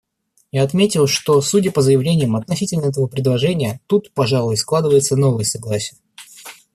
[0.51, 5.99] Я отметил, что, судя по заявлениям относительно этого предложения, тут, пожалуй, складывается новое согласие.